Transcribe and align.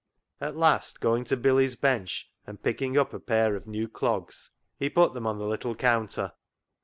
At 0.39 0.55
last 0.57 0.99
going 0.99 1.25
to 1.25 1.37
Billy's 1.37 1.75
bench 1.75 2.27
and 2.47 2.63
picking 2.63 2.97
up 2.97 3.13
a 3.13 3.19
pair 3.19 3.55
of 3.55 3.67
new 3.67 3.87
clogs, 3.87 4.49
he 4.79 4.89
put 4.89 5.13
them 5.13 5.27
on 5.27 5.37
the 5.37 5.45
little 5.45 5.75
counter. 5.75 6.31